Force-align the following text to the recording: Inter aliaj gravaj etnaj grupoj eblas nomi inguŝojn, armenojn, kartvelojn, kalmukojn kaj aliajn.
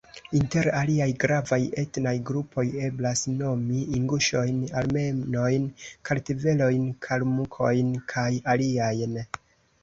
Inter 0.37 0.67
aliaj 0.77 1.07
gravaj 1.23 1.57
etnaj 1.81 2.13
grupoj 2.29 2.63
eblas 2.87 3.21
nomi 3.41 3.81
inguŝojn, 3.97 4.63
armenojn, 4.81 5.69
kartvelojn, 6.11 6.89
kalmukojn 7.09 7.93
kaj 8.15 8.27
aliajn. 8.57 9.17